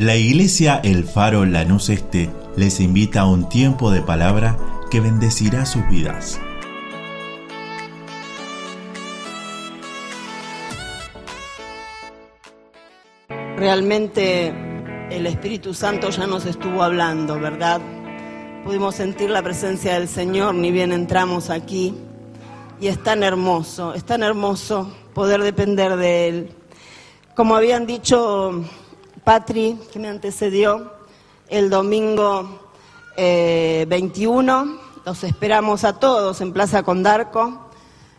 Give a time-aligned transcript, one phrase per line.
[0.00, 4.56] La iglesia El Faro Lanús Este les invita a un tiempo de palabra
[4.90, 6.40] que bendecirá sus vidas.
[13.58, 14.54] Realmente
[15.10, 17.82] el Espíritu Santo ya nos estuvo hablando, ¿verdad?
[18.64, 21.94] Pudimos sentir la presencia del Señor ni bien entramos aquí.
[22.80, 26.52] Y es tan hermoso, es tan hermoso poder depender de Él.
[27.36, 28.64] Como habían dicho
[29.24, 30.92] Patri, que me antecedió,
[31.48, 32.70] el domingo
[33.16, 34.66] 21, eh,
[35.04, 37.70] los esperamos a todos en Plaza Condarco,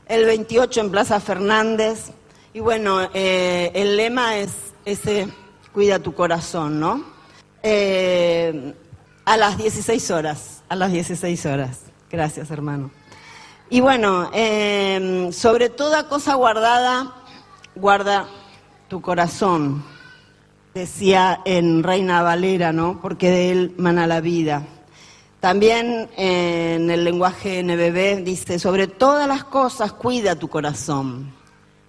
[0.06, 2.12] el 28 en Plaza Fernández,
[2.54, 4.52] y bueno, eh, el lema es
[4.86, 5.28] ese,
[5.74, 7.04] cuida tu corazón, ¿no?
[7.64, 8.74] Eh,
[9.24, 11.80] a las 16 horas, a las 16 horas.
[12.10, 12.92] Gracias, hermano.
[13.70, 14.30] Y bueno,
[15.32, 17.16] sobre toda cosa guardada,
[17.76, 18.28] guarda
[18.90, 19.82] tu corazón,
[20.74, 23.00] decía en Reina Valera, ¿no?
[23.02, 24.66] Porque de él mana la vida.
[25.40, 31.34] También en el lenguaje NBB dice, sobre todas las cosas cuida tu corazón,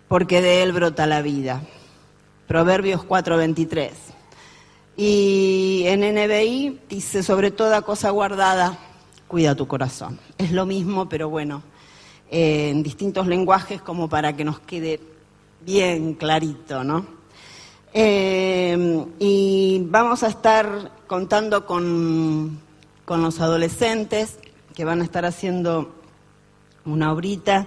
[0.08, 1.62] porque de él brota la vida.
[2.47, 3.91] Proverbios 4:23.
[4.96, 8.78] Y en NBI dice, sobre toda cosa guardada,
[9.28, 10.19] cuida tu corazón.
[10.39, 11.62] Es lo mismo, pero bueno,
[12.30, 15.00] en distintos lenguajes como para que nos quede
[15.64, 17.22] bien clarito, ¿no?
[17.95, 22.59] Eh, y vamos a estar contando con,
[23.05, 24.39] con, los adolescentes
[24.75, 25.95] que van a estar haciendo
[26.87, 27.67] una obrita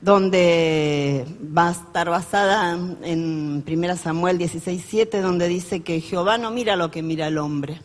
[0.00, 1.24] donde
[1.56, 6.90] va a estar basada en 1 Samuel 16.7, donde dice que Jehová no mira lo
[6.90, 7.80] que mira el hombre.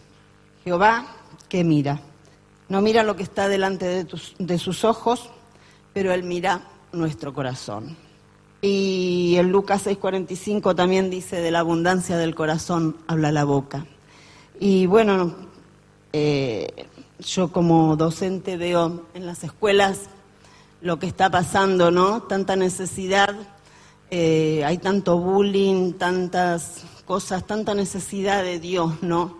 [0.64, 1.06] Jehová,
[1.50, 2.02] ¿qué mira?
[2.68, 4.08] No mira lo que está delante de,
[4.40, 5.30] de sus ojos,
[5.94, 6.62] pero Él mira
[6.94, 7.96] nuestro corazón.
[8.62, 13.86] Y en Lucas 6:45 también dice, de la abundancia del corazón habla la boca.
[14.60, 15.36] Y bueno,
[16.14, 16.88] eh,
[17.20, 20.02] yo como docente veo en las escuelas
[20.82, 22.24] lo que está pasando, ¿no?
[22.24, 23.36] Tanta necesidad,
[24.12, 29.38] eh, hay tanto bullying, tantas cosas, tanta necesidad de Dios, ¿no?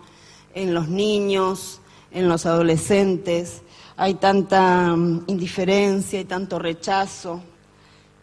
[0.54, 3.62] En los niños, en los adolescentes,
[3.96, 7.40] hay tanta mm, indiferencia, y tanto rechazo.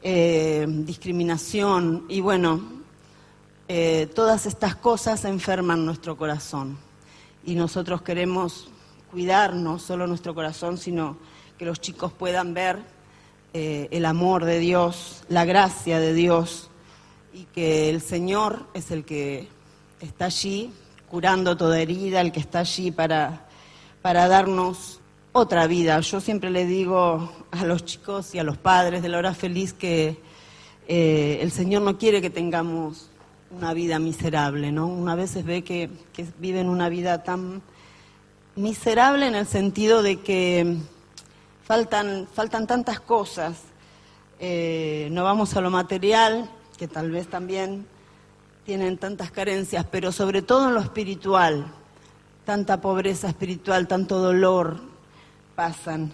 [0.06, 2.62] Eh, discriminación y bueno,
[3.70, 6.78] eh, todas estas cosas enferman nuestro corazón.
[7.46, 8.70] Y nosotros queremos
[9.10, 11.16] cuidar no solo nuestro corazón, sino
[11.58, 12.80] que los chicos puedan ver
[13.54, 16.70] eh, el amor de Dios, la gracia de Dios
[17.34, 19.48] y que el Señor es el que
[20.02, 20.74] está allí
[21.10, 23.48] curando toda herida, el que está allí para,
[24.02, 25.00] para darnos
[25.34, 26.00] otra vida.
[26.00, 29.74] Yo siempre le digo a los chicos y a los padres de la hora feliz
[29.74, 30.18] que
[30.88, 33.10] eh, el Señor no quiere que tengamos
[33.50, 34.88] una vida miserable, ¿no?
[34.88, 35.90] Una veces ve que,
[36.40, 37.64] viven una vida tan
[38.56, 40.78] miserable en el sentido de que
[41.64, 43.58] faltan, faltan tantas cosas.
[44.40, 47.88] Eh, no vamos a lo material, que tal vez también
[48.66, 51.66] tienen tantas carencias, pero sobre todo en lo espiritual,
[52.46, 54.93] tanta pobreza espiritual, tanto dolor,
[55.56, 56.12] pasan.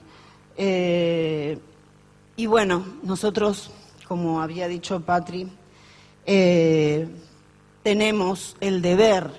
[0.57, 1.57] Eh,
[2.35, 3.71] y bueno, nosotros,
[4.07, 5.47] como había dicho Patri,
[6.25, 7.07] eh,
[7.83, 9.29] tenemos el deber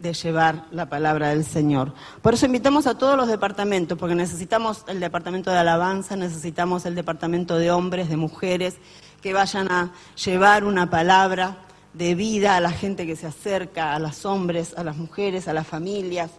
[0.00, 1.92] de llevar la palabra del Señor.
[2.20, 6.96] Por eso invitamos a todos los departamentos, porque necesitamos el departamento de alabanza, necesitamos el
[6.96, 8.78] departamento de hombres, de mujeres,
[9.22, 11.58] que vayan a llevar una palabra
[11.94, 15.52] de vida a la gente que se acerca, a los hombres, a las mujeres, a
[15.52, 16.32] las familias.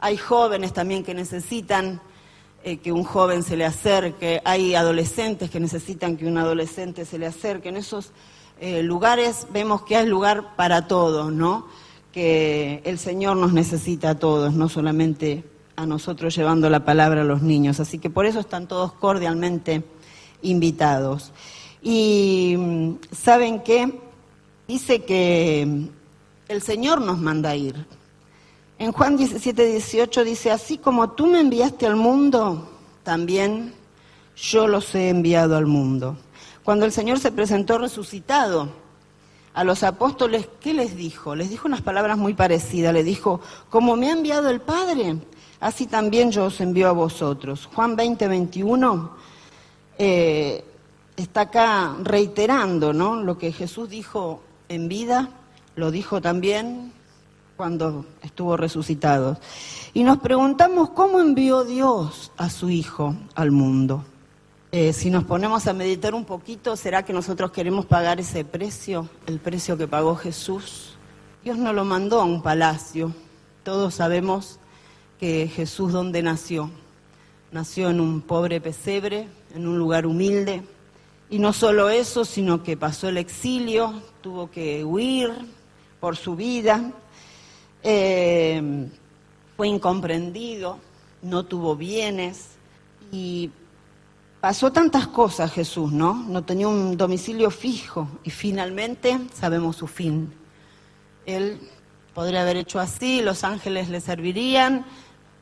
[0.00, 2.02] Hay jóvenes también que necesitan
[2.64, 7.18] eh, que un joven se le acerque, hay adolescentes que necesitan que un adolescente se
[7.18, 7.68] le acerque.
[7.68, 8.10] En esos
[8.60, 11.66] eh, lugares vemos que hay lugar para todos, ¿no?
[12.12, 15.44] Que el Señor nos necesita a todos, no solamente
[15.76, 17.78] a nosotros llevando la palabra a los niños.
[17.78, 19.84] Así que por eso están todos cordialmente
[20.42, 21.32] invitados.
[21.80, 24.00] Y mm, saben qué?
[24.66, 25.88] Dice que
[26.48, 27.86] el Señor nos manda ir.
[28.80, 32.70] En Juan 17, 18 dice, así como tú me enviaste al mundo,
[33.02, 33.74] también
[34.36, 36.16] yo los he enviado al mundo.
[36.62, 38.68] Cuando el Señor se presentó resucitado
[39.52, 41.34] a los apóstoles, ¿qué les dijo?
[41.34, 42.94] Les dijo unas palabras muy parecidas.
[42.94, 45.16] Les dijo, como me ha enviado el Padre,
[45.58, 47.68] así también yo os envío a vosotros.
[47.74, 49.10] Juan 20, 21
[49.98, 50.64] eh,
[51.16, 53.16] está acá reiterando ¿no?
[53.16, 55.30] lo que Jesús dijo en vida,
[55.74, 56.92] lo dijo también
[57.58, 59.38] cuando estuvo resucitado.
[59.92, 64.02] Y nos preguntamos cómo envió Dios a su Hijo al mundo.
[64.72, 69.08] Eh, si nos ponemos a meditar un poquito, ¿será que nosotros queremos pagar ese precio,
[69.26, 70.98] el precio que pagó Jesús
[71.48, 73.12] Dios no lo mandó a un palacio.
[73.62, 74.58] Todos sabemos
[75.18, 76.70] que Jesús dónde nació.
[77.52, 80.62] Nació en un pobre pesebre, en un lugar humilde.
[81.30, 85.30] Y no solo eso, sino que pasó el exilio, tuvo que huir
[86.00, 86.92] por su vida,
[87.90, 88.86] eh,
[89.56, 90.78] fue incomprendido,
[91.22, 92.50] no tuvo bienes
[93.10, 93.50] y
[94.42, 96.12] pasó tantas cosas Jesús, ¿no?
[96.12, 100.30] No tenía un domicilio fijo y finalmente sabemos su fin.
[101.24, 101.58] Él
[102.12, 104.84] podría haber hecho así, los ángeles le servirían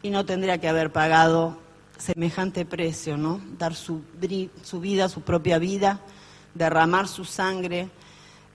[0.04, 1.58] y no tendría que haber pagado
[1.98, 3.40] semejante precio, ¿no?
[3.58, 4.02] Dar su,
[4.81, 5.98] vida, su propia vida,
[6.54, 7.88] derramar su sangre,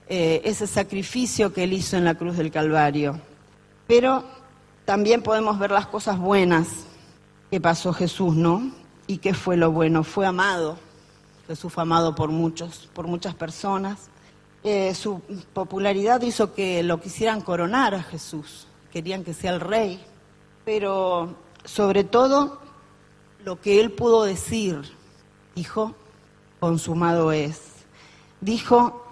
[0.08, 3.20] eh, ese sacrificio que él hizo en la cruz del Calvario.
[3.86, 4.24] Pero
[4.84, 6.68] también podemos ver las cosas buenas
[7.50, 8.70] que pasó Jesús, ¿no?
[9.06, 10.04] ¿Y qué fue lo bueno?
[10.04, 10.78] Fue amado.
[11.46, 14.08] Jesús fue amado por muchos, por muchas personas.
[14.64, 15.20] Eh, su
[15.52, 20.00] popularidad hizo que lo quisieran coronar a Jesús, querían que sea el rey,
[20.64, 21.34] pero
[21.64, 22.60] sobre todo
[23.44, 24.80] lo que él pudo decir,
[25.56, 25.94] dijo,
[26.60, 27.60] consumado es.
[28.40, 29.04] Dijo,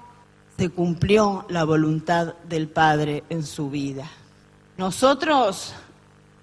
[0.56, 4.08] se cumplió la voluntad del Padre en su vida.
[4.80, 5.74] Nosotros,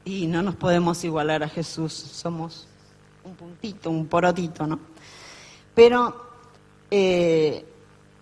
[0.05, 2.67] y no nos podemos igualar a Jesús, somos
[3.23, 4.79] un puntito, un porotito, ¿no?
[5.73, 6.29] Pero
[6.91, 7.65] eh,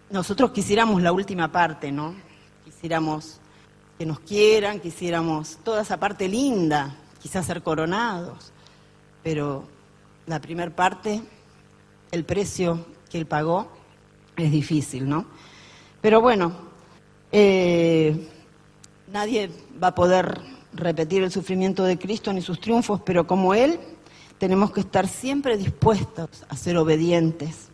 [0.10, 2.16] nosotros quisiéramos la última parte, ¿no?
[2.64, 3.42] Quisiéramos
[3.98, 8.54] que nos quieran, quisiéramos toda esa parte linda, quizás ser coronados,
[9.22, 9.68] pero
[10.28, 11.22] la primera parte,
[12.12, 13.70] el precio que él pagó,
[14.38, 15.26] es difícil, ¿no?
[16.00, 16.54] Pero bueno,
[17.34, 18.30] eh,
[19.12, 19.50] nadie
[19.82, 20.42] va a poder
[20.74, 23.80] repetir el sufrimiento de Cristo ni sus triunfos, pero como Él,
[24.38, 27.70] tenemos que estar siempre dispuestos a ser obedientes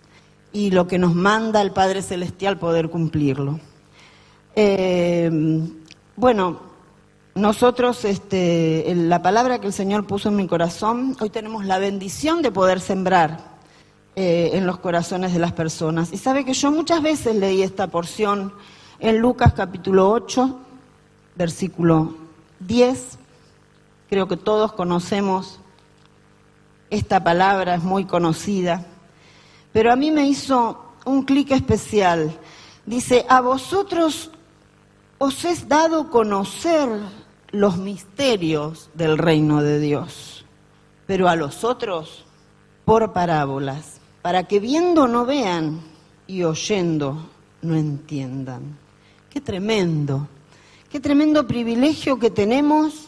[0.54, 3.60] y lo que nos manda el Padre Celestial poder cumplirlo.
[4.56, 5.30] Eh,
[6.16, 6.60] bueno,
[7.34, 12.42] nosotros, este, la palabra que el Señor puso en mi corazón, hoy tenemos la bendición
[12.42, 13.52] de poder sembrar
[14.16, 16.12] eh, en los corazones de las personas.
[16.12, 18.54] Y sabe que yo muchas veces leí esta porción
[19.00, 20.60] en Lucas capítulo 8,
[21.36, 22.16] versículo
[22.60, 23.18] 10.
[24.10, 25.60] Creo que todos conocemos
[26.90, 28.86] esta palabra, es muy conocida.
[29.72, 32.38] Pero a mí me hizo un clic especial.
[32.86, 34.32] Dice, a vosotros
[35.18, 36.90] os es dado conocer
[37.52, 40.46] los misterios del reino de Dios,
[41.06, 42.26] pero a los otros
[42.86, 45.82] por parábolas, para que viendo no vean
[46.28, 47.30] y oyendo
[47.62, 48.78] no entiendan.
[49.30, 50.28] Qué tremendo,
[50.92, 53.08] qué tremendo privilegio que tenemos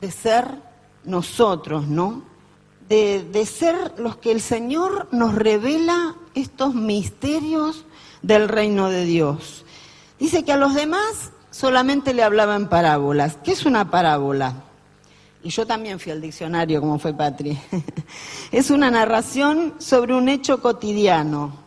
[0.00, 0.46] de ser
[1.04, 2.22] nosotros, ¿no?
[2.88, 7.84] De, ser los que el Señor nos revela estos misterios
[8.22, 9.64] del reino de Dios.
[10.18, 13.38] Dice que a los demás solamente le hablaba en parábolas.
[13.44, 14.64] ¿Qué es una parábola?
[15.44, 17.56] Y yo también fui al diccionario, como fue Patri.
[18.50, 21.59] es una narración sobre un hecho cotidiano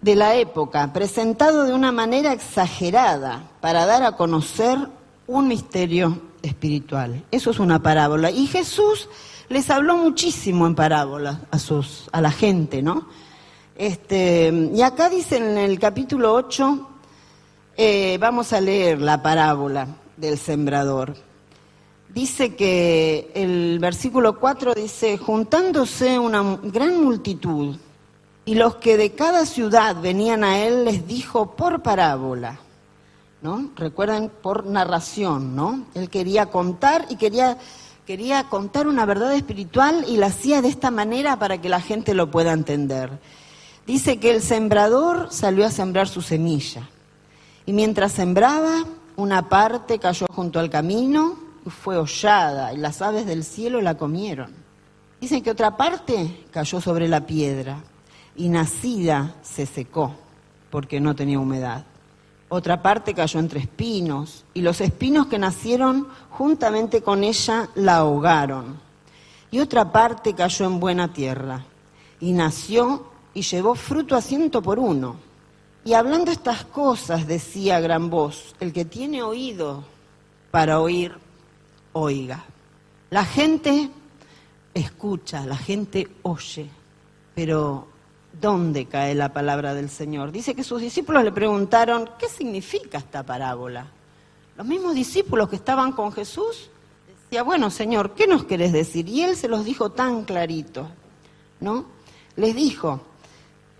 [0.00, 4.78] de la época, presentado de una manera exagerada para dar a conocer
[5.26, 7.24] un misterio espiritual.
[7.30, 8.30] Eso es una parábola.
[8.30, 9.08] Y Jesús
[9.48, 13.08] les habló muchísimo en parábolas a, sus, a la gente, ¿no?
[13.76, 16.88] Este, y acá dice en el capítulo 8,
[17.76, 19.86] eh, vamos a leer la parábola
[20.16, 21.14] del sembrador.
[22.08, 27.76] Dice que el versículo 4 dice, juntándose una gran multitud,
[28.48, 32.58] y los que de cada ciudad venían a él les dijo por parábola,
[33.42, 33.68] ¿no?
[33.76, 35.84] Recuerden, por narración, ¿no?
[35.94, 37.58] Él quería contar y quería,
[38.06, 42.14] quería contar una verdad espiritual y la hacía de esta manera para que la gente
[42.14, 43.18] lo pueda entender.
[43.86, 46.88] Dice que el sembrador salió a sembrar su semilla.
[47.66, 48.86] Y mientras sembraba,
[49.16, 53.98] una parte cayó junto al camino y fue hollada, y las aves del cielo la
[53.98, 54.54] comieron.
[55.20, 57.82] Dicen que otra parte cayó sobre la piedra,
[58.38, 60.14] y nacida se secó,
[60.70, 61.84] porque no tenía humedad.
[62.48, 68.78] Otra parte cayó entre espinos, y los espinos que nacieron juntamente con ella la ahogaron.
[69.50, 71.64] Y otra parte cayó en buena tierra,
[72.20, 75.16] y nació y llevó fruto a ciento por uno.
[75.84, 79.82] Y hablando estas cosas, decía gran voz, el que tiene oído
[80.52, 81.12] para oír,
[81.92, 82.44] oiga.
[83.10, 83.90] La gente
[84.74, 86.68] escucha, la gente oye,
[87.34, 87.97] pero
[88.40, 90.32] ¿dónde cae la palabra del Señor?
[90.32, 93.86] Dice que sus discípulos le preguntaron, ¿qué significa esta parábola?
[94.56, 96.70] Los mismos discípulos que estaban con Jesús
[97.24, 99.08] decía, bueno, Señor, ¿qué nos querés decir?
[99.08, 100.88] Y él se los dijo tan clarito,
[101.60, 101.86] ¿no?
[102.36, 103.00] Les dijo,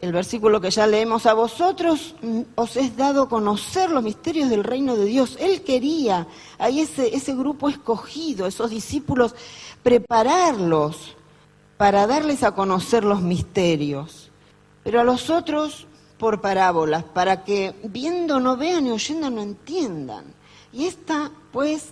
[0.00, 2.14] el versículo que ya leemos, a vosotros
[2.54, 5.36] os es dado conocer los misterios del reino de Dios.
[5.40, 9.34] Él quería, ahí ese, ese grupo escogido, esos discípulos,
[9.82, 11.16] prepararlos
[11.76, 14.27] para darles a conocer los misterios.
[14.84, 15.86] Pero a los otros
[16.18, 20.24] por parábolas, para que viendo no vean y oyendo no entiendan.
[20.72, 21.90] Y esta, pues,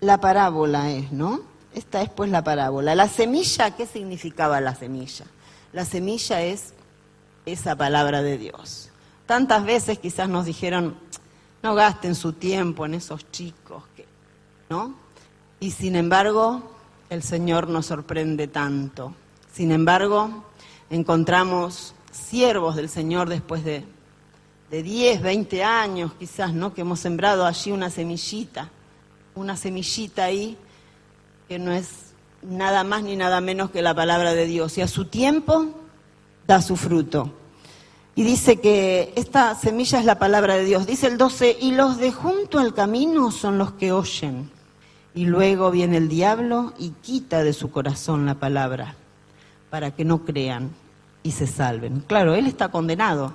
[0.00, 1.40] la parábola es, ¿no?
[1.74, 2.94] Esta es, pues, la parábola.
[2.94, 5.26] La semilla, ¿qué significaba la semilla?
[5.72, 6.72] La semilla es
[7.46, 8.90] esa palabra de Dios.
[9.26, 10.96] Tantas veces quizás nos dijeron,
[11.62, 13.84] no gasten su tiempo en esos chicos,
[14.68, 14.94] ¿no?
[15.60, 16.62] Y sin embargo,
[17.08, 19.14] el Señor nos sorprende tanto.
[19.52, 20.44] Sin embargo,
[20.90, 23.84] encontramos siervos del Señor después de,
[24.70, 26.72] de 10, 20 años quizás, ¿no?
[26.72, 28.70] Que hemos sembrado allí una semillita,
[29.34, 30.56] una semillita ahí
[31.48, 34.78] que no es nada más ni nada menos que la palabra de Dios.
[34.78, 35.66] Y a su tiempo
[36.46, 37.32] da su fruto.
[38.14, 40.86] Y dice que esta semilla es la palabra de Dios.
[40.86, 44.50] Dice el 12, y los de junto al camino son los que oyen.
[45.14, 48.96] Y luego viene el diablo y quita de su corazón la palabra
[49.70, 50.70] para que no crean
[51.22, 52.00] y se salven.
[52.06, 53.34] Claro, Él está condenado.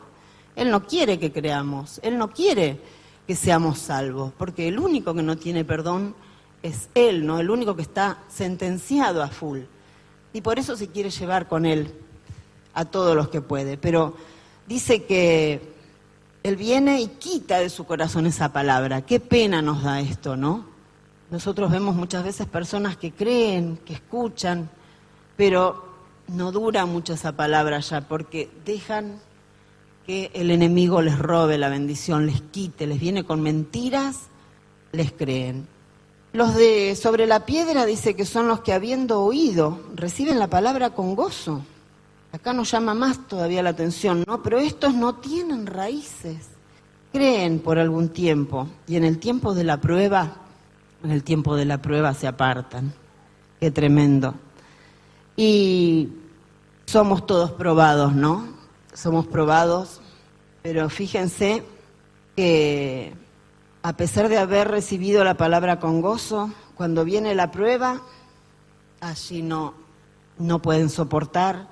[0.56, 2.00] Él no quiere que creamos.
[2.04, 2.80] Él no quiere
[3.26, 4.34] que seamos salvos.
[4.38, 6.16] Porque el único que no tiene perdón
[6.64, 7.40] es Él, ¿no?
[7.40, 9.62] El único que está sentenciado a full.
[10.34, 11.94] Y por eso se quiere llevar con Él
[12.74, 13.78] a todos los que puede.
[13.78, 14.16] Pero
[14.68, 15.62] dice que
[16.44, 19.04] Él viene y quita de su corazón esa palabra.
[19.04, 20.66] Qué pena nos da esto, ¿no?
[21.30, 24.70] Nosotros vemos muchas veces personas que creen, que escuchan,
[25.36, 25.87] pero
[26.28, 29.20] no dura mucho esa palabra ya, porque dejan
[30.06, 34.28] que el enemigo les robe la bendición, les quite, les viene con mentiras,
[34.92, 35.68] les creen.
[36.34, 40.92] Los de sobre la piedra dice que son los que habiendo oído reciben la palabra
[40.92, 41.64] con gozo.
[42.32, 44.44] Acá nos llama más todavía la atención, ¿no?
[44.44, 46.50] Pero estos no tienen raíces.
[47.12, 50.36] Creen por algún tiempo y en el tiempo de la prueba,
[51.04, 52.94] en el tiempo de la prueba se apartan.
[53.60, 54.36] Qué tremendo.
[55.40, 56.10] Y
[56.88, 58.48] somos todos probados, ¿no?
[58.92, 60.02] Somos probados,
[60.64, 61.64] pero fíjense
[62.36, 63.14] que
[63.84, 68.02] a pesar de haber recibido la palabra con gozo, cuando viene la prueba,
[69.00, 69.76] allí no,
[70.40, 71.68] no pueden soportar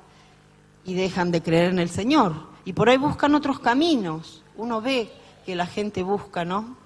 [0.85, 2.33] y dejan de creer en el Señor.
[2.65, 4.43] Y por ahí buscan otros caminos.
[4.57, 5.11] Uno ve
[5.43, 6.77] que la gente busca, ¿no?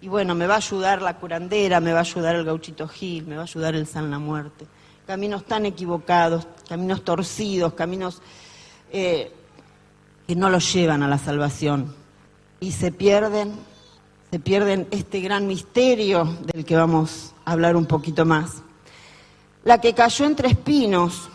[0.00, 3.24] Y bueno, me va a ayudar la curandera, me va a ayudar el gauchito Gil,
[3.26, 4.66] me va a ayudar el San la Muerte.
[5.06, 8.22] Caminos tan equivocados, caminos torcidos, caminos
[8.90, 9.32] eh,
[10.26, 11.94] que no los llevan a la salvación.
[12.60, 13.52] Y se pierden,
[14.30, 18.62] se pierden este gran misterio del que vamos a hablar un poquito más.
[19.64, 21.28] La que cayó entre espinos,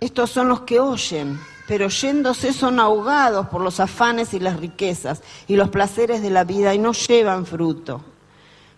[0.00, 5.22] estos son los que oyen, pero yéndose son ahogados por los afanes y las riquezas
[5.48, 8.02] y los placeres de la vida y no llevan fruto.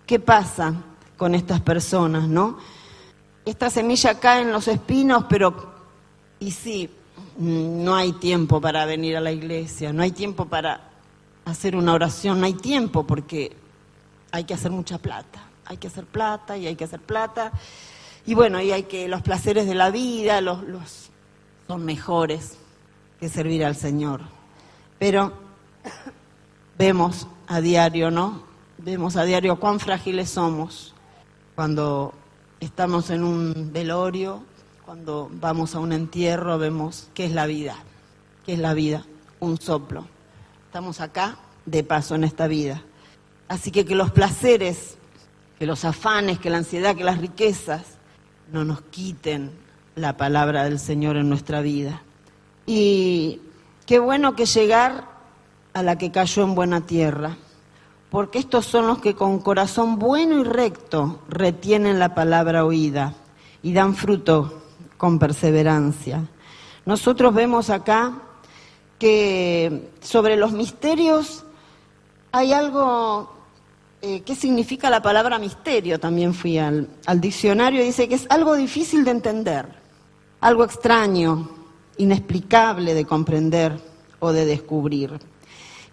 [0.07, 0.75] ¿Qué pasa
[1.17, 2.59] con estas personas, no?
[3.47, 5.73] Esta semilla cae en los espinos, pero
[6.41, 6.91] y sí,
[7.39, 10.91] no hay tiempo para venir a la iglesia, no hay tiempo para
[11.45, 13.57] hacer una oración, no hay tiempo porque
[14.33, 17.53] hay que hacer mucha plata, hay que hacer plata y hay que hacer plata.
[18.27, 21.11] Y bueno, y hay que los placeres de la vida, los, los
[21.69, 22.59] son mejores
[23.21, 24.23] que servir al Señor.
[24.99, 25.33] Pero
[26.77, 28.43] vemos a diario, ¿no?
[28.79, 30.95] Vemos a diario cuán frágiles somos
[31.55, 32.13] cuando
[32.67, 34.43] estamos en un velorio,
[34.85, 37.77] cuando vamos a un entierro, vemos qué es la vida,
[38.45, 39.05] qué es la vida,
[39.39, 40.05] un soplo.
[40.67, 42.83] Estamos acá de paso en esta vida.
[43.49, 44.99] Así que que los placeres,
[45.59, 47.83] que los afanes, que la ansiedad, que las riquezas
[48.53, 49.53] no nos quiten
[49.95, 52.03] la palabra del Señor en nuestra vida.
[52.67, 53.41] Y
[53.87, 55.09] qué bueno que llegar
[55.73, 57.37] a la que cayó en buena tierra,
[58.17, 63.13] porque estos son los que con corazón bueno y recto retienen la palabra oída
[63.63, 64.63] y dan fruto
[64.97, 66.27] con perseverancia.
[66.87, 68.15] Nosotros vemos acá
[68.99, 71.45] que sobre los misterios
[72.33, 73.35] hay algo
[74.01, 76.01] eh, qué significa la palabra misterio.
[76.01, 79.67] También fui al, al diccionario y dice que es algo difícil de entender
[80.41, 81.51] algo extraño,
[81.99, 83.79] inexplicable de comprender
[84.21, 85.21] o de descubrir.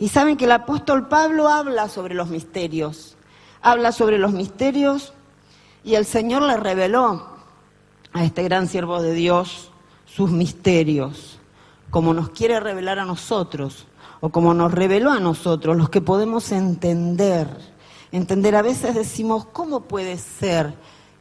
[0.04, 3.16] Y saben que el apóstol Pablo habla sobre los misterios,
[3.62, 5.14] habla sobre los misterios
[5.82, 7.30] y el Señor le reveló
[8.12, 9.72] a este gran siervo de Dios
[10.06, 11.40] sus misterios,
[11.90, 13.88] como nos quiere revelar a nosotros
[14.20, 17.48] o como nos reveló a nosotros, los que podemos entender.
[18.12, 20.74] Entender, a veces decimos, ¿cómo puede ser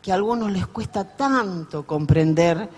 [0.03, 2.69] que a algunos les cuesta tanto comprender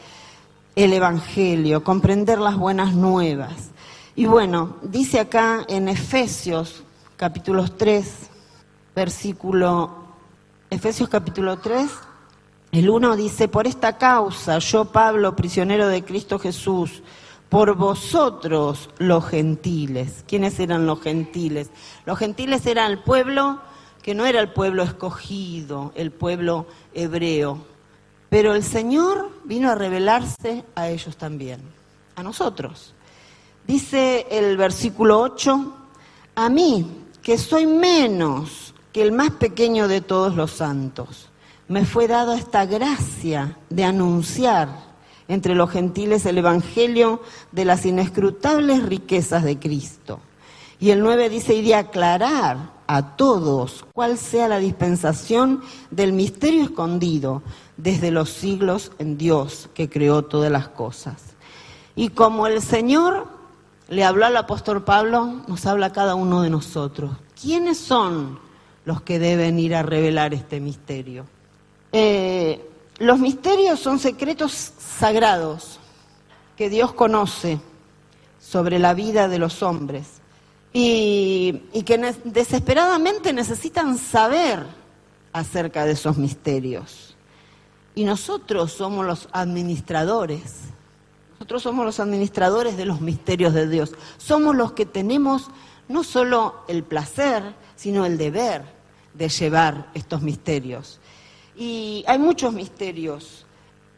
[0.77, 3.71] el Evangelio, comprender las buenas nuevas.
[4.17, 6.85] Y bueno, dice acá en Efesios
[7.17, 8.31] capítulo 3,
[8.95, 9.91] versículo,
[10.71, 11.91] Efesios capítulo 3,
[12.71, 17.03] el 1 dice, por esta causa yo Pablo, prisionero de Cristo Jesús,
[17.49, 20.25] por vosotros los gentiles.
[20.29, 21.71] ¿Quiénes eran los gentiles?
[22.07, 23.59] Los gentiles eran el pueblo
[24.01, 27.59] que no era el pueblo escogido, el pueblo hebreo.
[28.29, 31.61] Pero el Señor vino a revelarse a ellos también,
[32.15, 32.95] a nosotros.
[33.67, 35.75] Dice el versículo 8,
[36.35, 36.87] a mí,
[37.23, 41.31] que soy menos que el más pequeño de todos los santos,
[41.69, 44.69] me fue dada esta gracia de anunciar
[45.29, 50.21] entre los gentiles el Evangelio de las inescrutables riquezas de Cristo.
[50.79, 56.65] Y el 9 dice, y de aclarar a todos cuál sea la dispensación del misterio
[56.65, 57.43] escondido
[57.79, 61.15] desde los siglos en Dios que creó todas las cosas.
[61.97, 63.34] Y como el Señor
[63.89, 67.17] le habló al apóstol Pablo, nos habla cada uno de nosotros.
[67.41, 68.39] ¿Quiénes son
[68.85, 71.27] los que deben ir a revelar este misterio?
[71.93, 75.79] Eh, los misterios son secretos sagrados
[76.57, 77.61] que Dios conoce
[78.41, 80.21] sobre la vida de los hombres
[80.73, 84.65] y, que desesperadamente necesitan saber
[85.33, 87.17] acerca de esos misterios.
[87.95, 90.43] Y nosotros somos los administradores,
[91.45, 95.51] nosotros somos los administradores de los misterios de Dios, somos los que tenemos
[95.89, 97.43] no solo el placer,
[97.77, 98.63] sino el deber
[99.13, 101.01] de llevar estos misterios.
[101.55, 103.45] Y hay muchos misterios,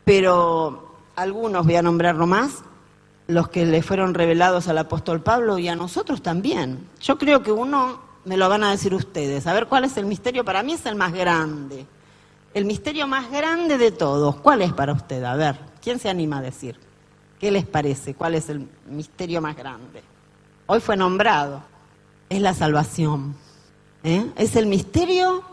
[0.04, 2.64] pero algunos voy a nombrar nomás,
[3.28, 6.88] los que le fueron revelados al apóstol Pablo y a nosotros también.
[7.00, 9.46] Yo creo que uno me lo van a decir ustedes.
[9.46, 10.44] A ver cuál es el misterio.
[10.44, 11.86] Para mí es el más grande.
[12.54, 14.34] El misterio más grande de todos.
[14.34, 15.22] ¿Cuál es para usted?
[15.22, 16.86] A ver, ¿quién se anima a decir?
[17.38, 18.14] ¿Qué les parece?
[18.14, 20.02] ¿Cuál es el misterio más grande?
[20.66, 21.62] Hoy fue nombrado.
[22.28, 23.34] Es la salvación.
[24.02, 24.30] ¿eh?
[24.36, 25.44] Es el misterio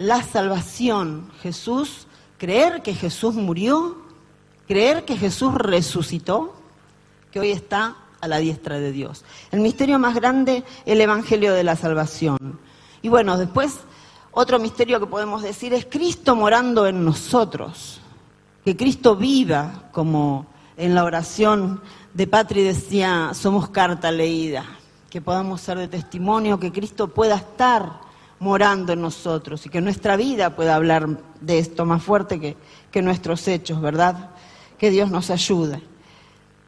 [0.00, 1.30] la salvación.
[1.42, 2.06] Jesús,
[2.38, 3.98] creer que Jesús murió,
[4.66, 6.54] creer que Jesús resucitó,
[7.30, 9.24] que hoy está a la diestra de Dios.
[9.50, 12.58] El misterio más grande, el Evangelio de la Salvación.
[13.02, 13.80] Y bueno, después
[14.32, 18.00] otro misterio que podemos decir es Cristo morando en nosotros,
[18.64, 20.46] que Cristo viva, como
[20.80, 21.82] en la oración
[22.14, 24.64] de Patri decía, somos carta leída,
[25.10, 28.00] que podamos ser de testimonio, que Cristo pueda estar
[28.38, 31.06] morando en nosotros y que nuestra vida pueda hablar
[31.38, 32.56] de esto más fuerte
[32.90, 34.30] que, nuestros hechos, ¿verdad?
[34.78, 35.82] Que Dios nos ayude.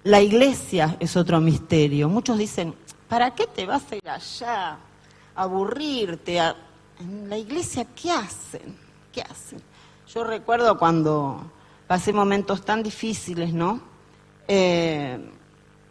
[0.04, 2.10] La iglesia es otro misterio.
[2.10, 2.74] Muchos dicen,
[3.08, 4.68] ¿para qué te vas a ir allá?
[5.34, 6.38] A aburrirte.
[7.00, 8.76] En la iglesia, ¿qué hacen?
[9.10, 9.62] ¿Qué hacen?
[10.12, 11.50] Yo recuerdo cuando
[11.86, 13.91] pasé momentos tan difíciles, ¿no?
[14.48, 15.18] Eh,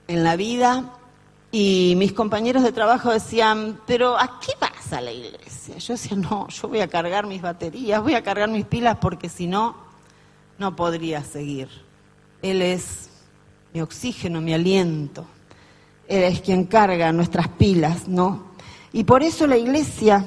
[0.07, 0.91] en la vida
[1.51, 5.77] y mis compañeros de trabajo decían, pero ¿a qué vas a la iglesia?
[5.77, 9.29] Yo decía, no, yo voy a cargar mis baterías, voy a cargar mis pilas porque
[9.29, 9.75] si no,
[10.57, 11.69] no podría seguir.
[12.41, 13.09] Él es
[13.73, 15.25] mi oxígeno, mi aliento.
[16.07, 18.51] Él es quien carga nuestras pilas, ¿no?
[18.93, 20.25] Y por eso la iglesia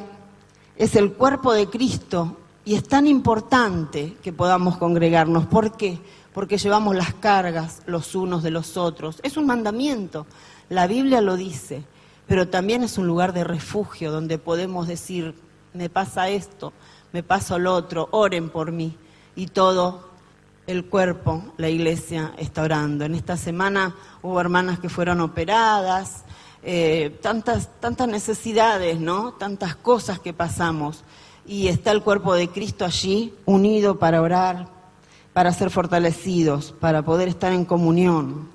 [0.77, 5.47] es el cuerpo de Cristo y es tan importante que podamos congregarnos.
[5.47, 5.99] ¿Por qué?
[6.33, 9.21] Porque llevamos las cargas los unos de los otros.
[9.23, 10.27] Es un mandamiento.
[10.71, 11.85] La Biblia lo dice,
[12.27, 15.35] pero también es un lugar de refugio donde podemos decir,
[15.75, 16.73] me pasa esto,
[17.13, 18.97] me pasa lo otro, oren por mí.
[19.37, 20.09] Y todo
[20.67, 23.05] el cuerpo, la iglesia está orando.
[23.05, 26.25] En esta semana hubo hermanas que fueron operadas,
[26.63, 29.33] eh, tantas, tantas necesidades, ¿no?
[29.33, 31.05] Tantas cosas que pasamos.
[31.47, 34.69] Y está el cuerpo de Cristo allí, unido para orar,
[35.33, 38.49] para ser fortalecidos, para poder estar en comunión.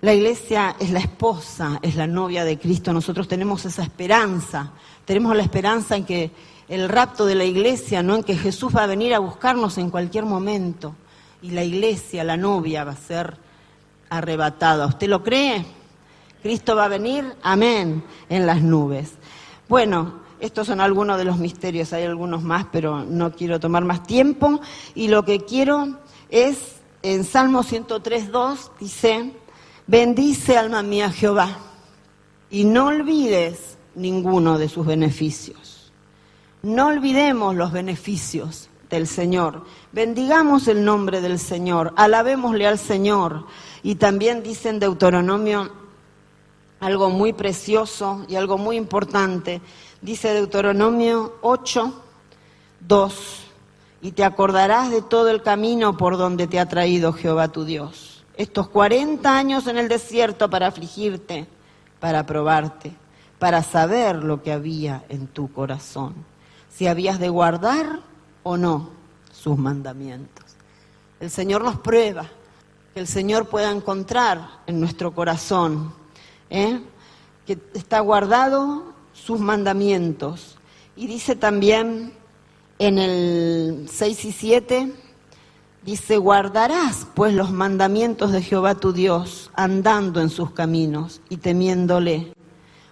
[0.00, 2.92] La iglesia es la esposa, es la novia de Cristo.
[2.92, 4.72] Nosotros tenemos esa esperanza.
[5.06, 6.30] Tenemos la esperanza en que
[6.68, 9.90] el rapto de la iglesia, no en que Jesús va a venir a buscarnos en
[9.90, 10.94] cualquier momento.
[11.42, 13.36] Y la iglesia, la novia, va a ser
[14.10, 14.86] arrebatada.
[14.86, 15.64] ¿Usted lo cree?
[16.42, 19.12] Cristo va a venir, amén, en las nubes.
[19.68, 24.02] Bueno, estos son algunos de los misterios, hay algunos más, pero no quiero tomar más
[24.02, 24.60] tiempo.
[24.94, 29.32] Y lo que quiero es, en Salmo 103.2, dice,
[29.86, 31.58] Bendice alma mía Jehová
[32.50, 35.92] y no olvides ninguno de sus beneficios.
[36.62, 39.64] No olvidemos los beneficios del Señor.
[39.92, 43.46] Bendigamos el nombre del Señor, alabémosle al Señor.
[43.82, 45.70] Y también dice en Deuteronomio
[46.80, 49.60] algo muy precioso y algo muy importante.
[50.04, 52.02] Dice Deuteronomio 8,
[52.80, 53.14] 2,
[54.02, 58.14] y te acordarás de todo el camino por donde te ha traído Jehová tu Dios
[58.36, 61.46] estos 40 años en el desierto para afligirte,
[62.00, 62.92] para probarte,
[63.38, 66.14] para saber lo que había en tu corazón,
[66.68, 68.00] si habías de guardar
[68.42, 68.90] o no
[69.32, 70.44] sus mandamientos.
[71.20, 72.26] El Señor nos prueba,
[72.92, 75.94] que el Señor pueda encontrar en nuestro corazón,
[76.50, 76.80] ¿eh?
[77.46, 80.58] que está guardado sus mandamientos.
[80.96, 82.12] Y dice también
[82.78, 84.92] en el 6 y 7,
[85.84, 92.34] dice, guardarás pues los mandamientos de Jehová tu Dios, andando en sus caminos y temiéndole,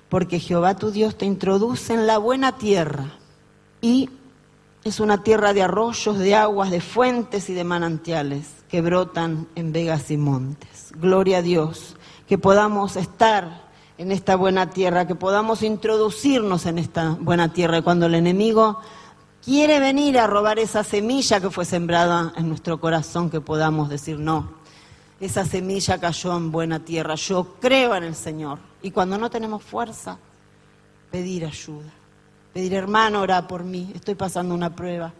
[0.08, 3.12] porque Jehová tu Dios te introduce en la buena tierra
[3.80, 4.08] y
[4.84, 9.72] es una tierra de arroyos, de aguas, de fuentes y de manantiales que brotan en
[9.72, 10.92] vegas y montes.
[10.96, 13.70] Gloria a Dios, que podamos estar
[14.02, 17.78] en esta buena tierra, que podamos introducirnos en esta buena tierra.
[17.78, 18.80] Y cuando el enemigo
[19.44, 24.18] quiere venir a robar esa semilla que fue sembrada en nuestro corazón, que podamos decir
[24.18, 24.54] no.
[25.20, 27.14] Esa semilla cayó en buena tierra.
[27.14, 28.58] Yo creo en el Señor.
[28.82, 30.18] Y cuando no tenemos fuerza,
[31.12, 31.92] pedir ayuda.
[32.52, 33.92] Pedir, hermano, ora por mí.
[33.94, 35.12] Estoy pasando una prueba.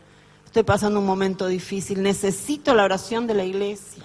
[0.45, 2.03] Estoy pasando un momento difícil.
[2.03, 4.03] Necesito la oración de la iglesia.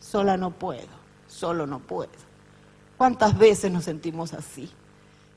[0.00, 0.96] Sola no puedo.
[1.28, 2.25] Solo no puedo.
[2.96, 4.70] ¿Cuántas veces nos sentimos así?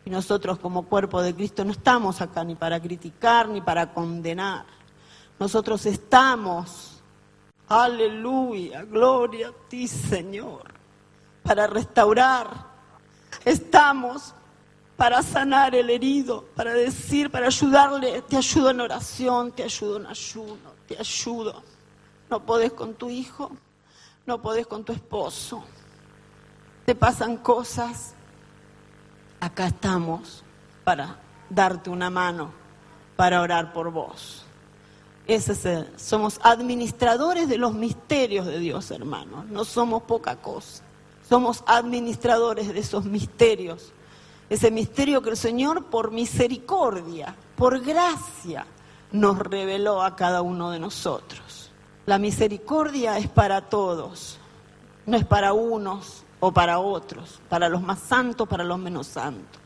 [0.05, 4.65] Y nosotros como cuerpo de Cristo no estamos acá ni para criticar ni para condenar.
[5.37, 7.01] Nosotros estamos,
[7.67, 10.73] aleluya, gloria a ti Señor,
[11.43, 12.69] para restaurar.
[13.43, 14.33] Estamos
[14.95, 20.07] para sanar el herido, para decir, para ayudarle, te ayudo en oración, te ayudo en
[20.07, 21.63] ayuno, te ayudo.
[22.29, 23.49] No podés con tu hijo,
[24.25, 25.63] no podés con tu esposo.
[26.89, 28.15] Te pasan cosas.
[29.39, 30.43] Acá estamos
[30.83, 32.51] para darte una mano,
[33.15, 34.43] para orar por vos.
[35.27, 39.45] Ese somos administradores de los misterios de Dios, hermanos.
[39.45, 40.81] No somos poca cosa.
[41.29, 43.93] Somos administradores de esos misterios
[44.49, 48.65] ese misterio que el Señor por misericordia, por gracia,
[49.11, 51.69] nos reveló a cada uno de nosotros.
[52.07, 54.39] La misericordia es para todos,
[55.05, 59.61] no es para unos o para otros, para los más santos, para los menos santos.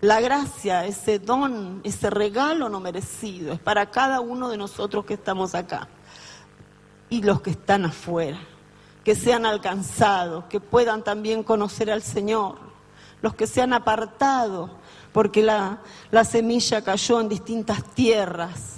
[0.00, 5.14] La gracia, ese don, ese regalo no merecido, es para cada uno de nosotros que
[5.14, 5.88] estamos acá
[7.10, 8.38] y los que están afuera,
[9.04, 12.56] que sean alcanzados, que puedan también conocer al Señor,
[13.20, 14.70] los que se han apartado,
[15.12, 18.76] porque la, la semilla cayó en distintas tierras,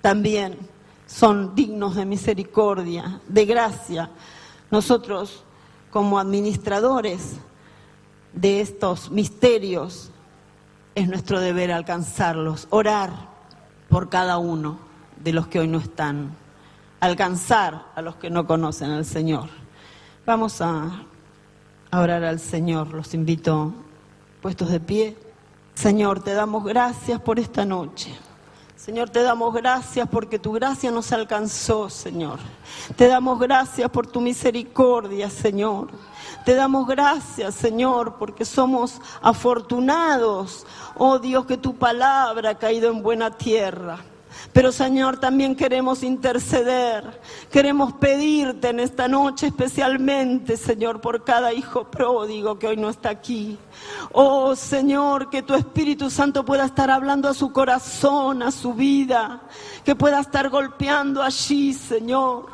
[0.00, 0.58] también
[1.06, 4.10] son dignos de misericordia, de gracia.
[4.70, 5.42] Nosotros,
[5.92, 7.36] como administradores
[8.32, 10.10] de estos misterios,
[10.94, 13.10] es nuestro deber alcanzarlos, orar
[13.88, 14.78] por cada uno
[15.22, 16.34] de los que hoy no están,
[16.98, 19.50] alcanzar a los que no conocen al Señor.
[20.24, 21.04] Vamos a
[21.92, 22.94] orar al Señor.
[22.94, 23.74] Los invito
[24.40, 25.16] puestos de pie.
[25.74, 28.14] Señor, te damos gracias por esta noche.
[28.84, 32.40] Señor, te damos gracias porque tu gracia nos alcanzó, Señor.
[32.96, 35.86] Te damos gracias por tu misericordia, Señor.
[36.44, 40.66] Te damos gracias, Señor, porque somos afortunados,
[40.96, 44.00] oh Dios, que tu palabra ha caído en buena tierra.
[44.52, 51.84] Pero Señor, también queremos interceder, queremos pedirte en esta noche especialmente, Señor, por cada hijo
[51.84, 53.58] pródigo que hoy no está aquí.
[54.12, 59.42] Oh Señor, que tu Espíritu Santo pueda estar hablando a su corazón, a su vida,
[59.84, 62.46] que pueda estar golpeando allí, Señor.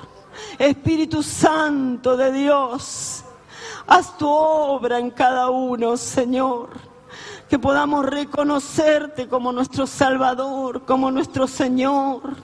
[0.59, 3.25] Espíritu Santo de Dios,
[3.89, 6.88] haz tu obra en cada uno, Señor
[7.49, 12.37] que podamos reconocerte como nuestro Salvador, como nuestro Señor.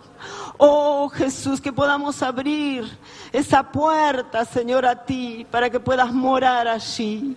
[0.57, 2.85] Oh Jesús, que podamos abrir
[3.33, 7.37] esa puerta, Señor, a ti, para que puedas morar allí.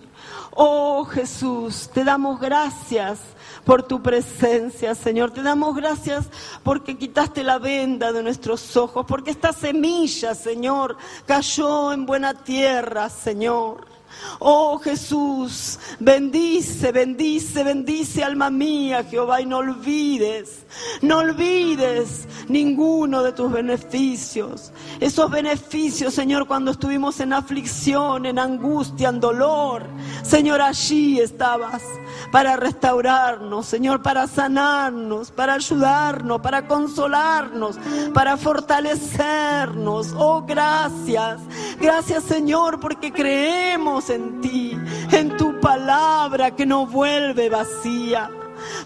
[0.52, 3.18] Oh Jesús, te damos gracias
[3.64, 5.32] por tu presencia, Señor.
[5.32, 6.26] Te damos gracias
[6.62, 13.10] porque quitaste la venda de nuestros ojos, porque esta semilla, Señor, cayó en buena tierra,
[13.10, 13.87] Señor.
[14.40, 20.66] Oh Jesús, bendice, bendice, bendice alma mía, Jehová, y no olvides,
[21.02, 24.72] no olvides ninguno de tus beneficios.
[25.00, 29.84] Esos beneficios, Señor, cuando estuvimos en aflicción, en angustia, en dolor.
[30.22, 31.82] Señor, allí estabas
[32.30, 37.76] para restaurarnos, Señor, para sanarnos, para ayudarnos, para consolarnos,
[38.14, 40.14] para fortalecernos.
[40.16, 41.40] Oh, gracias.
[41.80, 44.78] Gracias, Señor, porque creemos en ti,
[45.12, 48.30] en tu palabra que no vuelve vacía.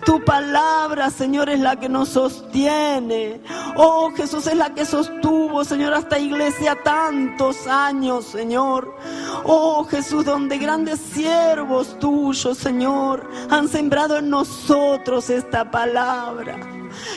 [0.05, 3.41] Tu palabra, Señor, es la que nos sostiene.
[3.77, 8.97] Oh, Jesús es la que sostuvo, Señor, esta iglesia tantos años, Señor.
[9.45, 16.72] Oh, Jesús, donde grandes siervos tuyos, Señor, han sembrado en nosotros esta palabra.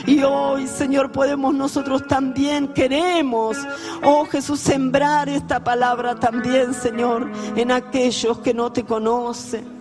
[0.06, 3.56] Y hoy, Señor, podemos nosotros también, queremos,
[4.02, 9.76] oh Jesús, sembrar esta palabra también, Señor, en aquellos que no te conocen.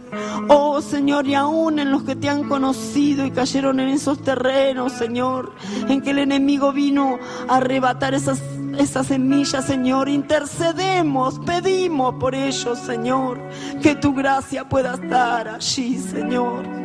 [0.47, 4.93] Oh Señor, y aún en los que te han conocido y cayeron en esos terrenos,
[4.93, 5.53] Señor,
[5.87, 8.41] en que el enemigo vino a arrebatar esas,
[8.77, 13.39] esas semillas, Señor, intercedemos, pedimos por ellos, Señor,
[13.81, 16.84] que tu gracia pueda estar allí, Señor.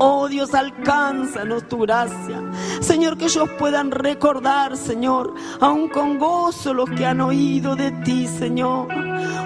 [0.00, 2.40] Oh Dios, alcánzanos tu gracia.
[2.80, 8.28] Señor, que ellos puedan recordar, Señor, aún con gozo los que han oído de ti,
[8.28, 8.88] Señor.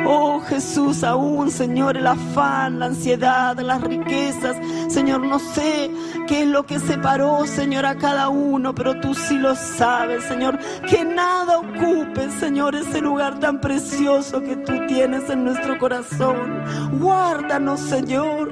[0.06, 4.56] Oh Jesús, aún, Señor, el afán, la ansiedad, las riquezas.
[4.88, 5.90] Señor, no sé
[6.26, 10.58] qué es lo que separó, Señor, a cada uno, pero tú sí lo sabes, Señor.
[10.88, 16.62] Que nada ocupe, Señor, ese lugar tan precioso que tú tienes en nuestro corazón.
[17.00, 18.50] Guárdanos, Señor.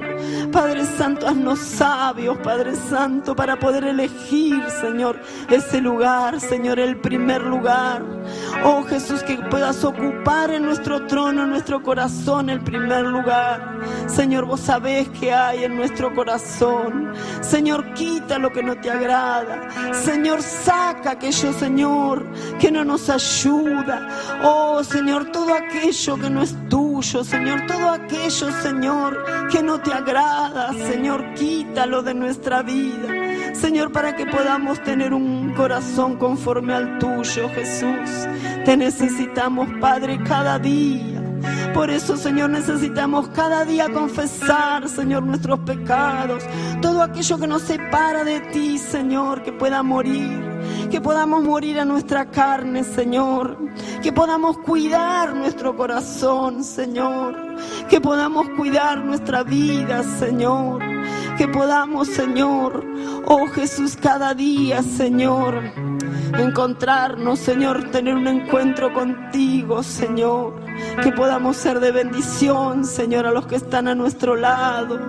[0.51, 1.59] Padre Santo, haznos
[2.43, 8.03] Padre Santo, para poder elegir, Señor, ese lugar, Señor, el primer lugar.
[8.63, 13.79] Oh Jesús, que puedas ocupar en nuestro trono, en nuestro corazón, el primer lugar.
[14.07, 17.13] Señor, vos sabés que hay en nuestro corazón.
[17.41, 19.93] Señor, quita lo que no te agrada.
[19.93, 22.25] Señor, saca aquello, Señor,
[22.59, 24.07] que no nos ayuda.
[24.43, 29.91] Oh Señor, todo aquello que no es tuyo, Señor, todo aquello, Señor, que no te
[29.91, 33.55] agrada, Señor, quítalo de nuestra vida.
[33.55, 38.27] Señor, para que podamos tener un corazón conforme al tuyo, Jesús.
[38.65, 41.20] Te necesitamos, Padre, cada día.
[41.73, 46.43] Por eso, Señor, necesitamos cada día confesar, Señor, nuestros pecados.
[46.81, 50.49] Todo aquello que nos separa de ti, Señor, que pueda morir.
[50.89, 53.57] Que podamos morir a nuestra carne, Señor.
[54.03, 57.35] Que podamos cuidar nuestro corazón, Señor.
[57.89, 60.81] Que podamos cuidar nuestra vida, Señor.
[61.37, 62.85] Que podamos, Señor,
[63.25, 65.61] oh Jesús, cada día, Señor
[66.39, 70.53] encontrarnos, Señor, tener un encuentro contigo, Señor.
[71.03, 74.99] Que podamos ser de bendición, Señor, a los que están a nuestro lado.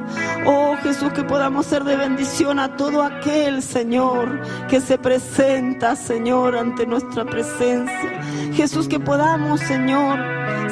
[0.46, 6.56] Oh Jesús, que podamos ser de bendición a todo aquel, Señor, que se presenta, Señor,
[6.56, 8.22] ante nuestra presencia.
[8.52, 10.18] Jesús, que podamos, Señor,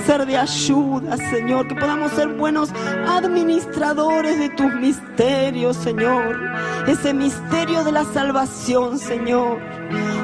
[0.06, 2.70] ser de ayuda, Señor, que podamos ser buenos
[3.08, 6.38] administradores de tus misterios, Señor.
[6.86, 9.58] Ese misterio de la salvación, Señor.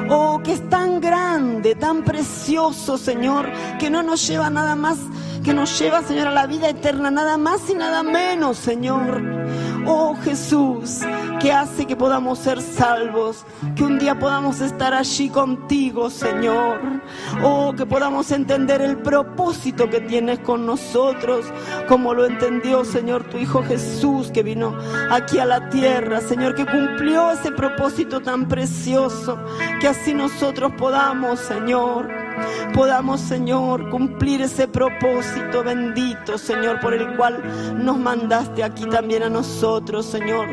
[0.09, 4.97] Oh, que es tan grande, tan precioso, Señor, que no nos lleva nada más,
[5.43, 9.46] que nos lleva, Señor, a la vida eterna, nada más y nada menos, Señor.
[9.89, 10.99] Oh Jesús,
[11.39, 17.01] que hace que podamos ser salvos, que un día podamos estar allí contigo, Señor.
[17.41, 21.45] Oh, que podamos entender el propósito que tienes con nosotros,
[21.87, 24.77] como lo entendió, Señor, tu Hijo Jesús, que vino
[25.09, 29.39] aquí a la tierra, Señor, que cumplió ese propósito tan precioso,
[29.79, 32.26] que así nosotros podamos, Señor
[32.73, 37.41] podamos, Señor, cumplir ese propósito bendito, Señor, por el cual
[37.83, 40.47] nos mandaste aquí también a nosotros, Señor.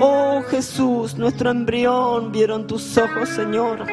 [0.00, 3.86] Oh Jesús, nuestro embrión vieron tus ojos, Señor.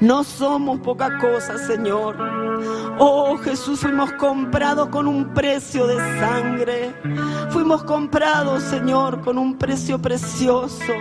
[0.00, 2.16] No somos poca cosa, Señor.
[2.98, 6.94] Oh Jesús, fuimos comprados con un precio de sangre.
[7.54, 10.92] Fuimos comprados, Señor, con un precio precioso.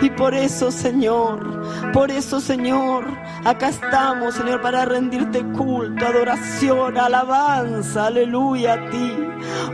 [0.00, 3.04] Y por eso, Señor, por eso, Señor,
[3.44, 9.12] acá estamos, Señor, para rendirte culto, adoración, alabanza, aleluya a ti.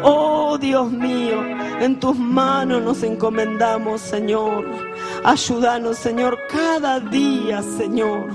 [0.02, 1.38] Oh Dios mío,
[1.80, 4.64] en tus manos nos encomendamos, Señor.
[5.24, 8.28] Ayúdanos, Señor, cada día, Señor,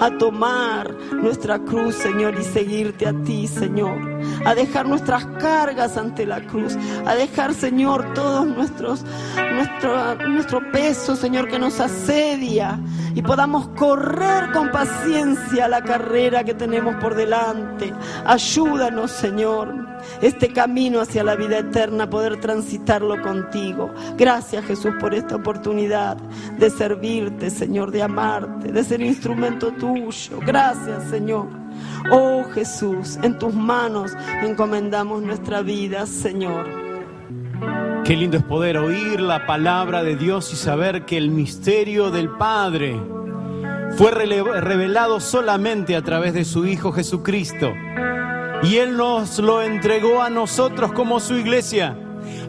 [0.00, 3.98] a tomar nuestra cruz, Señor, y seguirte a ti, Señor.
[4.44, 6.76] A dejar nuestras cargas ante la cruz.
[7.06, 9.04] A dejar, Señor, todos nuestros,
[9.54, 12.78] nuestro, nuestro peso, Señor, que nos asedia.
[13.14, 17.92] Y podamos correr con paciencia la carrera que tenemos por delante.
[18.26, 23.92] Ayúdanos, Señor este camino hacia la vida eterna, poder transitarlo contigo.
[24.16, 26.16] Gracias Jesús por esta oportunidad
[26.58, 30.40] de servirte, Señor, de amarte, de ser instrumento tuyo.
[30.46, 31.48] Gracias, Señor.
[32.10, 34.12] Oh Jesús, en tus manos
[34.42, 36.66] encomendamos nuestra vida, Señor.
[38.04, 42.28] Qué lindo es poder oír la palabra de Dios y saber que el misterio del
[42.28, 43.00] Padre
[43.96, 47.72] fue revelado solamente a través de su Hijo Jesucristo.
[48.64, 51.98] Y Él nos lo entregó a nosotros como su iglesia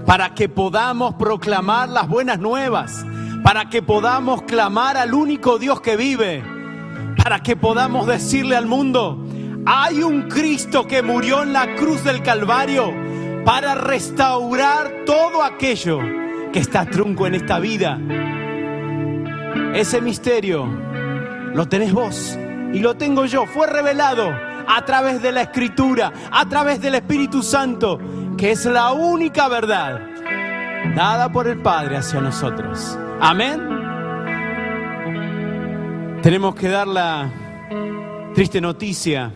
[0.06, 3.06] para que podamos proclamar las buenas nuevas,
[3.44, 6.42] para que podamos clamar al único Dios que vive,
[7.22, 9.26] para que podamos decirle al mundo,
[9.66, 12.94] hay un Cristo que murió en la cruz del Calvario
[13.44, 16.00] para restaurar todo aquello
[16.54, 18.00] que está trunco en esta vida.
[19.74, 20.66] Ese misterio
[21.54, 22.40] lo tenés vos
[22.74, 23.46] y lo tengo yo.
[23.48, 28.00] Fue revelado a través de la Escritura, a través del Espíritu Santo,
[28.38, 30.02] que es la única verdad
[30.96, 32.98] dada por el Padre hacia nosotros.
[33.20, 33.62] Amén.
[36.22, 37.32] Tenemos que dar la
[38.34, 39.32] triste noticia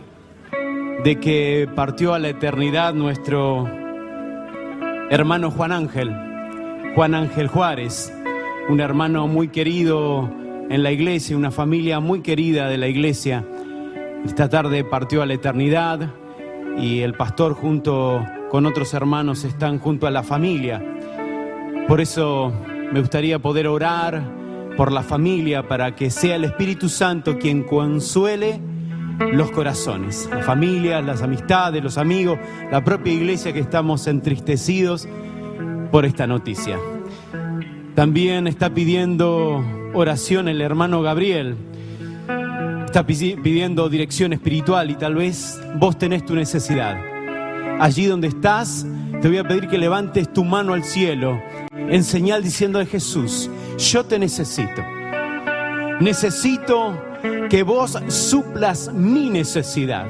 [1.04, 3.68] de que partió a la eternidad nuestro
[5.10, 6.14] hermano Juan Ángel,
[6.94, 8.12] Juan Ángel Juárez,
[8.68, 10.30] un hermano muy querido
[10.68, 13.44] en la iglesia, una familia muy querida de la iglesia.
[14.24, 16.14] Esta tarde partió a la eternidad
[16.78, 20.82] y el pastor junto con otros hermanos están junto a la familia.
[21.88, 22.52] Por eso
[22.92, 24.22] me gustaría poder orar
[24.76, 28.60] por la familia para que sea el Espíritu Santo quien consuele
[29.32, 32.38] los corazones, las familias, las amistades, los amigos,
[32.70, 35.08] la propia iglesia que estamos entristecidos
[35.90, 36.78] por esta noticia.
[37.94, 41.56] También está pidiendo oración el hermano Gabriel.
[42.90, 47.00] Está pidiendo dirección espiritual y tal vez vos tenés tu necesidad.
[47.78, 48.84] Allí donde estás,
[49.22, 51.40] te voy a pedir que levantes tu mano al cielo
[51.72, 53.48] en señal diciendo a Jesús,
[53.78, 54.82] yo te necesito.
[56.00, 57.00] Necesito
[57.48, 60.08] que vos suplas mi necesidad.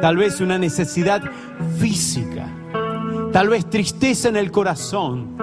[0.00, 1.22] Tal vez una necesidad
[1.78, 2.48] física,
[3.32, 5.36] tal vez tristeza en el corazón.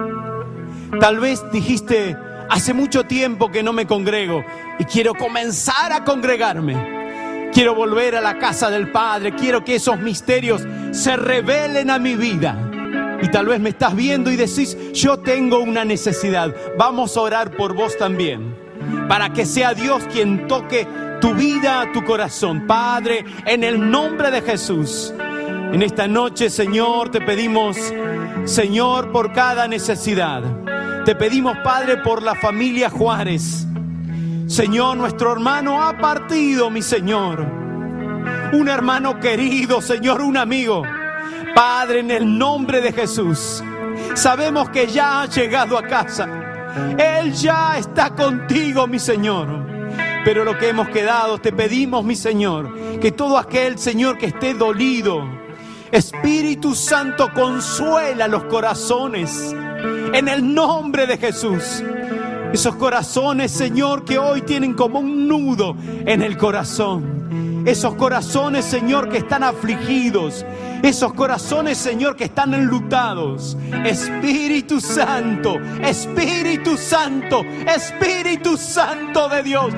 [1.00, 2.14] Tal vez dijiste,
[2.48, 4.44] hace mucho tiempo que no me congrego
[4.78, 7.50] y quiero comenzar a congregarme.
[7.52, 12.16] Quiero volver a la casa del Padre, quiero que esos misterios se revelen a mi
[12.16, 12.70] vida.
[13.22, 16.54] Y tal vez me estás viendo y decís, yo tengo una necesidad.
[16.76, 18.64] Vamos a orar por vos también
[19.08, 20.86] para que sea Dios quien toque
[21.20, 22.66] tu vida, tu corazón.
[22.66, 25.12] Padre, en el nombre de Jesús,
[25.72, 27.76] en esta noche, Señor, te pedimos,
[28.44, 30.42] Señor, por cada necesidad.
[31.04, 33.66] Te pedimos, Padre, por la familia Juárez.
[34.46, 37.40] Señor, nuestro hermano ha partido, mi Señor.
[38.54, 40.82] Un hermano querido, Señor, un amigo.
[41.54, 43.62] Padre, en el nombre de Jesús,
[44.14, 46.26] sabemos que ya ha llegado a casa.
[46.96, 49.46] Él ya está contigo, mi Señor.
[50.24, 54.54] Pero lo que hemos quedado, te pedimos, mi Señor, que todo aquel, Señor, que esté
[54.54, 55.22] dolido,
[55.92, 59.54] Espíritu Santo, consuela los corazones
[60.12, 61.82] en el nombre de Jesús.
[62.52, 67.64] Esos corazones, Señor, que hoy tienen como un nudo en el corazón.
[67.66, 70.44] Esos corazones, Señor, que están afligidos
[70.84, 73.56] esos corazones, Señor, que están enlutados.
[73.86, 79.72] Espíritu Santo, Espíritu Santo, Espíritu Santo de Dios.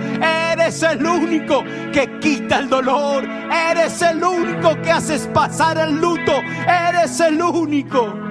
[0.53, 3.25] Eres el único que quita el dolor.
[3.25, 6.33] Eres el único que haces pasar el luto.
[6.67, 8.26] Eres el único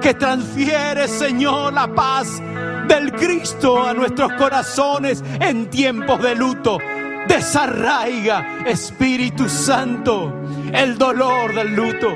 [0.00, 2.40] que transfiere, Señor, la paz
[2.88, 6.78] del Cristo a nuestros corazones en tiempos de luto.
[7.26, 10.38] Desarraiga, Espíritu Santo
[10.72, 12.08] el dolor del luto.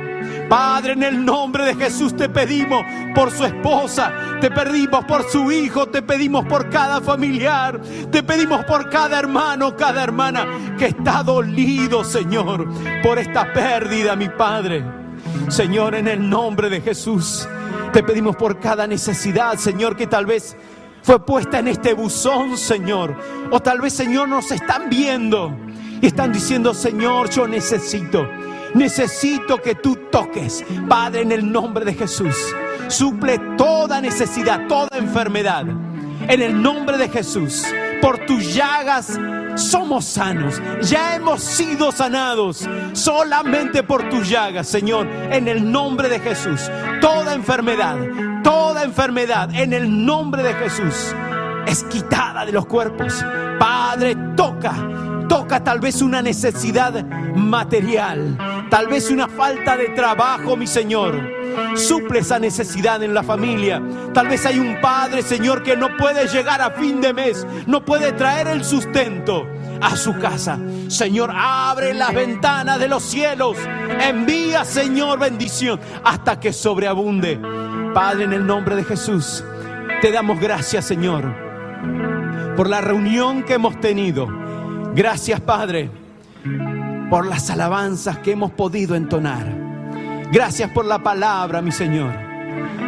[0.49, 5.51] Padre, en el nombre de Jesús te pedimos por su esposa, te pedimos por su
[5.51, 10.47] hijo, te pedimos por cada familiar, te pedimos por cada hermano, cada hermana
[10.79, 12.69] que está dolido, Señor,
[13.03, 15.02] por esta pérdida, mi Padre.
[15.49, 17.49] Señor, en el nombre de Jesús,
[17.93, 20.57] te pedimos por cada necesidad, Señor, que tal vez
[21.03, 23.17] fue puesta en este buzón, Señor.
[23.51, 25.55] O tal vez, Señor, nos están viendo
[26.01, 28.29] y están diciendo, Señor, yo necesito,
[28.75, 32.37] necesito que tú toques, Padre, en el nombre de Jesús.
[32.89, 35.65] Suple toda necesidad, toda enfermedad.
[36.29, 37.67] En el nombre de Jesús,
[38.03, 39.19] por tus llagas
[39.55, 40.61] somos sanos.
[40.83, 45.07] Ya hemos sido sanados solamente por tus llagas, Señor.
[45.07, 46.71] En el nombre de Jesús.
[47.01, 47.97] Toda enfermedad,
[48.43, 51.15] toda enfermedad, en el nombre de Jesús,
[51.67, 53.25] es quitada de los cuerpos.
[53.59, 54.75] Padre, toca
[55.33, 57.03] toca tal vez una necesidad
[57.35, 58.37] material,
[58.73, 61.21] tal vez una falta de trabajo, mi Señor.
[61.77, 63.83] Suple esa necesidad en la familia.
[64.15, 67.85] Tal vez hay un padre, Señor, que no puede llegar a fin de mes, no
[67.85, 69.47] puede traer el sustento
[69.83, 70.59] a su casa.
[70.89, 73.59] Señor, abre las ventanas de los cielos.
[74.01, 77.39] Envía, Señor, bendición hasta que sobreabunde.
[77.93, 79.45] Padre, en el nombre de Jesús,
[80.01, 81.35] te damos gracias, Señor,
[82.57, 84.29] por la reunión que hemos tenido
[84.95, 85.91] Gracias, Padre,
[87.13, 89.45] por las alabanzas que hemos podido entonar.
[90.33, 92.15] Gracias por la palabra, mi Señor.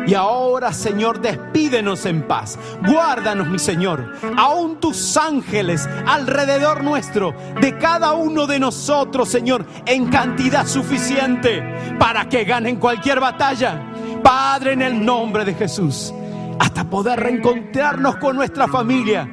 [0.07, 2.59] Y ahora, Señor, despídenos en paz.
[2.87, 10.07] Guárdanos, mi Señor, aún tus ángeles alrededor nuestro, de cada uno de nosotros, Señor, en
[10.07, 11.63] cantidad suficiente
[11.99, 13.93] para que ganen cualquier batalla.
[14.23, 16.15] Padre, en el nombre de Jesús,
[16.59, 19.29] hasta poder reencontrarnos con nuestra familia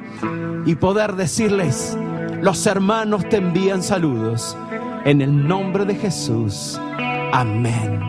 [0.66, 1.96] y poder decirles,
[2.42, 4.54] los hermanos te envían saludos.
[5.04, 6.80] En el nombre de Jesús.
[7.32, 8.00] Amén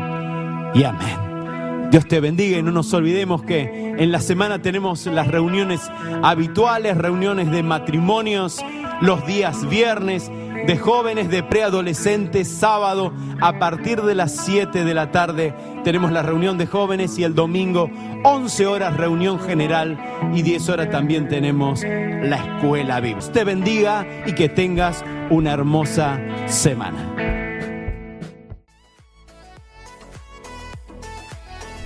[0.75, 1.89] y amén.
[1.89, 5.81] Dios te bendiga y no nos olvidemos que en la semana tenemos las reuniones
[6.21, 8.63] habituales, reuniones de matrimonios,
[9.01, 10.31] los días viernes,
[10.67, 15.53] de jóvenes, de preadolescentes, sábado a partir de las 7 de la tarde
[15.83, 17.89] tenemos la reunión de jóvenes y el domingo
[18.23, 19.99] 11 horas reunión general
[20.33, 23.31] y 10 horas también tenemos la escuela VIPS.
[23.33, 27.13] Te bendiga y que tengas una hermosa semana.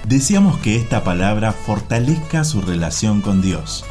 [0.05, 3.83] Deseamos que esta palabra fortalezca su relación con Dios.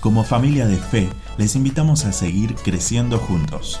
[0.00, 3.80] Como familia de fe, les invitamos a seguir creciendo juntos.